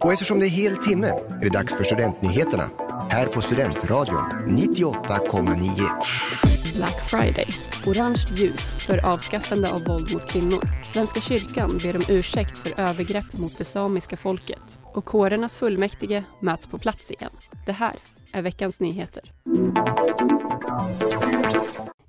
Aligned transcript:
Och 0.00 0.12
eftersom 0.12 0.38
det 0.38 0.46
är 0.46 0.50
hel 0.50 0.76
timme 0.76 1.06
är 1.06 1.40
det 1.40 1.48
dags 1.48 1.74
för 1.74 1.84
Studentnyheterna 1.84 2.70
här 3.10 3.26
på 3.26 3.42
Studentradion 3.42 4.24
98,9. 4.48 6.76
Black 6.76 7.10
Friday. 7.10 7.46
Orange 7.86 8.24
ljus 8.36 8.86
för 8.86 9.06
avskaffande 9.06 9.70
av 9.70 9.84
våld 9.84 10.12
mot 10.12 10.30
kvinnor. 10.30 10.60
Svenska 10.82 11.20
kyrkan 11.20 11.70
ber 11.84 11.96
om 11.96 12.02
ursäkt 12.08 12.58
för 12.58 12.82
övergrepp 12.82 13.38
mot 13.38 13.58
det 13.58 13.64
samiska 13.64 14.16
folket. 14.16 14.78
Och 14.82 15.04
kårernas 15.04 15.56
fullmäktige 15.56 16.24
möts 16.40 16.66
på 16.66 16.78
plats 16.78 17.10
igen. 17.10 17.30
Det 17.66 17.72
här 17.72 17.94
är 18.32 18.42
veckans 18.42 18.80
nyheter. 18.80 19.32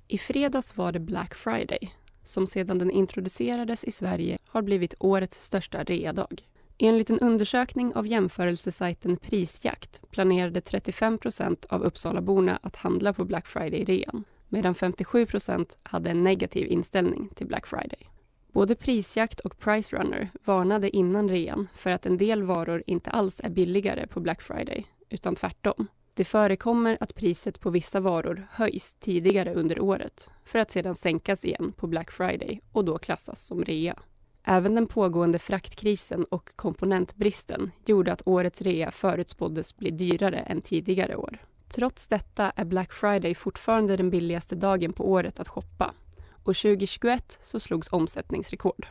I 0.08 0.18
fredags 0.18 0.76
var 0.76 0.92
det 0.92 1.00
Black 1.00 1.34
Friday 1.34 1.94
som 2.22 2.46
sedan 2.46 2.78
den 2.78 2.90
introducerades 2.90 3.84
i 3.84 3.90
Sverige 3.90 4.38
har 4.46 4.62
blivit 4.62 4.94
årets 4.98 5.44
största 5.44 5.84
readag. 5.84 6.42
Enligt 6.80 7.10
en 7.10 7.20
undersökning 7.20 7.94
av 7.94 8.06
jämförelsesajten 8.06 9.16
Prisjakt 9.16 10.00
planerade 10.10 10.60
35 10.60 11.18
procent 11.18 11.66
av 11.68 11.82
Uppsalaborna 11.82 12.58
att 12.62 12.76
handla 12.76 13.12
på 13.12 13.24
Black 13.24 13.46
Friday-rean 13.46 14.24
medan 14.48 14.74
57 14.74 15.26
procent 15.26 15.76
hade 15.82 16.10
en 16.10 16.24
negativ 16.24 16.66
inställning 16.66 17.28
till 17.34 17.46
Black 17.46 17.66
Friday. 17.66 18.10
Både 18.52 18.74
Prisjakt 18.74 19.40
och 19.40 19.58
Pricerunner 19.58 20.30
varnade 20.44 20.96
innan 20.96 21.28
rean 21.28 21.68
för 21.76 21.90
att 21.90 22.06
en 22.06 22.18
del 22.18 22.42
varor 22.42 22.82
inte 22.86 23.10
alls 23.10 23.40
är 23.44 23.50
billigare 23.50 24.06
på 24.06 24.20
Black 24.20 24.42
Friday, 24.42 24.86
utan 25.08 25.34
tvärtom. 25.34 25.86
Det 26.14 26.24
förekommer 26.24 26.98
att 27.00 27.14
priset 27.14 27.60
på 27.60 27.70
vissa 27.70 28.00
varor 28.00 28.46
höjs 28.50 28.94
tidigare 28.94 29.54
under 29.54 29.80
året 29.80 30.30
för 30.44 30.58
att 30.58 30.70
sedan 30.70 30.94
sänkas 30.94 31.44
igen 31.44 31.72
på 31.76 31.86
Black 31.86 32.10
Friday 32.10 32.60
och 32.72 32.84
då 32.84 32.98
klassas 32.98 33.46
som 33.46 33.64
rea. 33.64 33.98
Även 34.50 34.74
den 34.74 34.86
pågående 34.86 35.38
fraktkrisen 35.38 36.24
och 36.24 36.56
komponentbristen 36.56 37.70
gjorde 37.86 38.12
att 38.12 38.22
årets 38.24 38.62
rea 38.62 38.90
förutspåddes 38.90 39.76
bli 39.76 39.90
dyrare 39.90 40.38
än 40.38 40.60
tidigare 40.60 41.16
år. 41.16 41.38
Trots 41.68 42.06
detta 42.06 42.52
är 42.56 42.64
Black 42.64 42.92
Friday 42.92 43.34
fortfarande 43.34 43.96
den 43.96 44.10
billigaste 44.10 44.54
dagen 44.56 44.92
på 44.92 45.10
året 45.10 45.40
att 45.40 45.48
shoppa 45.48 45.94
och 46.32 46.56
2021 46.56 47.38
så 47.42 47.60
slogs 47.60 47.88
omsättningsrekord. 47.92 48.86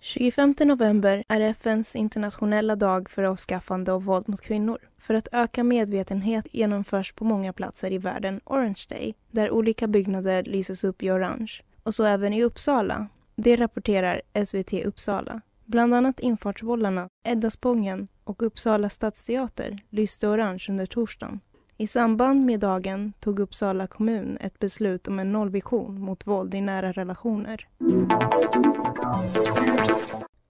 25 0.00 0.54
november 0.60 1.24
är 1.28 1.40
FNs 1.40 1.96
internationella 1.96 2.76
dag 2.76 3.10
för 3.10 3.22
avskaffande 3.22 3.92
av 3.92 4.04
våld 4.04 4.28
mot 4.28 4.40
kvinnor. 4.40 4.78
För 4.98 5.14
att 5.14 5.28
öka 5.32 5.64
medvetenhet 5.64 6.46
genomförs 6.52 7.12
på 7.12 7.24
många 7.24 7.52
platser 7.52 7.92
i 7.92 7.98
världen 7.98 8.40
Orange 8.44 8.84
Day, 8.88 9.14
där 9.30 9.50
olika 9.50 9.86
byggnader 9.86 10.42
lyses 10.42 10.84
upp 10.84 11.02
i 11.02 11.10
orange. 11.10 11.62
Och 11.82 11.94
så 11.94 12.04
även 12.04 12.32
i 12.32 12.42
Uppsala. 12.42 13.08
Det 13.36 13.56
rapporterar 13.56 14.22
SVT 14.46 14.72
Uppsala. 14.72 15.40
Bland 15.64 15.94
annat 15.94 16.20
infartsbollarna, 16.20 17.08
Edda 17.24 17.50
Spången 17.50 18.08
och 18.24 18.42
Uppsala 18.42 18.88
stadsteater 18.88 19.78
lyste 19.90 20.28
orange 20.28 20.66
under 20.68 20.86
torsdagen. 20.86 21.40
I 21.76 21.86
samband 21.86 22.46
med 22.46 22.60
dagen 22.60 23.12
tog 23.20 23.38
Uppsala 23.38 23.86
kommun 23.86 24.38
ett 24.40 24.58
beslut 24.58 25.08
om 25.08 25.18
en 25.18 25.32
nollvision 25.32 26.00
mot 26.00 26.26
våld 26.26 26.54
i 26.54 26.60
nära 26.60 26.92
relationer. 26.92 27.68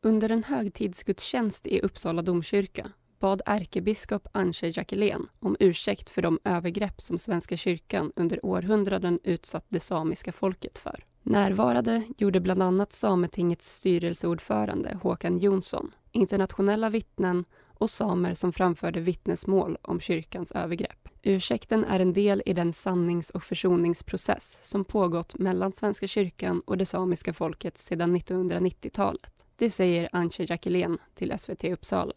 Under 0.02 0.30
en 0.30 0.44
högtidsgudstjänst 0.44 1.66
i 1.66 1.80
Uppsala 1.80 2.22
domkyrka 2.22 2.90
bad 3.22 3.42
ärkebiskop 3.46 4.28
Antje 4.32 4.72
Jackelén 4.74 5.28
om 5.40 5.56
ursäkt 5.60 6.10
för 6.10 6.22
de 6.22 6.38
övergrepp 6.44 7.00
som 7.00 7.18
Svenska 7.18 7.56
kyrkan 7.56 8.12
under 8.16 8.46
århundraden 8.46 9.18
utsatt 9.24 9.66
det 9.68 9.80
samiska 9.80 10.32
folket 10.32 10.78
för. 10.78 11.04
Närvarade 11.22 12.02
gjorde 12.18 12.40
bland 12.40 12.62
annat 12.62 12.92
Sametingets 12.92 13.76
styrelseordförande 13.76 14.98
Håkan 15.02 15.38
Jonsson, 15.38 15.94
internationella 16.12 16.90
vittnen 16.90 17.44
och 17.78 17.90
samer 17.90 18.34
som 18.34 18.52
framförde 18.52 19.00
vittnesmål 19.00 19.78
om 19.82 20.00
kyrkans 20.00 20.52
övergrepp. 20.52 21.08
Ursäkten 21.22 21.84
är 21.84 22.00
en 22.00 22.12
del 22.12 22.42
i 22.46 22.52
den 22.52 22.72
sannings 22.72 23.30
och 23.30 23.42
försoningsprocess 23.42 24.60
som 24.62 24.84
pågått 24.84 25.38
mellan 25.38 25.72
Svenska 25.72 26.06
kyrkan 26.06 26.62
och 26.64 26.78
det 26.78 26.86
samiska 26.86 27.32
folket 27.32 27.78
sedan 27.78 28.16
1990-talet. 28.16 29.46
Det 29.56 29.70
säger 29.70 30.08
Antje 30.12 30.46
Jackelén 30.48 30.98
till 31.14 31.34
SVT 31.38 31.64
Uppsala. 31.64 32.14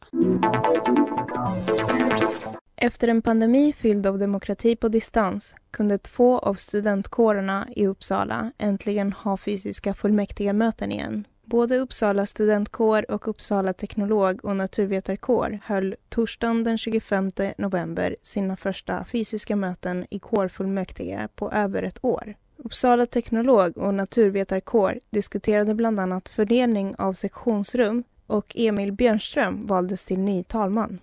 Efter 2.77 3.07
en 3.07 3.21
pandemi 3.21 3.73
fylld 3.73 4.07
av 4.07 4.19
demokrati 4.19 4.75
på 4.75 4.87
distans 4.87 5.55
kunde 5.71 5.97
två 5.97 6.39
av 6.39 6.53
studentkårerna 6.53 7.67
i 7.75 7.87
Uppsala 7.87 8.51
äntligen 8.57 9.11
ha 9.11 9.37
fysiska 9.37 9.93
fullmäktigemöten 9.93 10.91
igen. 10.91 11.27
Både 11.45 11.77
Uppsala 11.77 12.25
studentkår 12.25 13.11
och 13.11 13.27
Uppsala 13.27 13.73
teknolog 13.73 14.45
och 14.45 14.55
naturvetarkår 14.55 15.59
höll 15.63 15.95
torsdagen 16.09 16.63
den 16.63 16.77
25 16.77 17.31
november 17.57 18.15
sina 18.21 18.55
första 18.55 19.05
fysiska 19.05 19.55
möten 19.55 20.05
i 20.09 20.19
kårfullmäktige 20.19 21.27
på 21.35 21.51
över 21.51 21.83
ett 21.83 21.99
år. 22.01 22.35
Uppsala 22.57 23.05
teknolog 23.05 23.77
och 23.77 23.93
naturvetarkår 23.93 24.99
diskuterade 25.09 25.73
bland 25.73 25.99
annat 25.99 26.29
fördelning 26.29 26.95
av 26.97 27.13
sektionsrum 27.13 28.03
och 28.27 28.51
Emil 28.55 28.91
Björnström 28.91 29.67
valdes 29.67 30.05
till 30.05 30.19
ny 30.19 30.43
talman. 30.43 30.99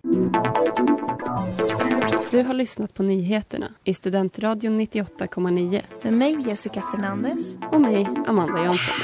Du 2.30 2.42
har 2.42 2.54
lyssnat 2.54 2.94
på 2.94 3.02
nyheterna 3.02 3.72
i 3.84 3.94
Studentradion 3.94 4.80
98,9 4.80 5.82
med 6.02 6.12
mig 6.12 6.36
Jessica 6.46 6.82
Fernandez 6.92 7.56
och 7.72 7.80
mig 7.80 8.08
Amanda 8.26 8.64
Jansson. 8.64 8.94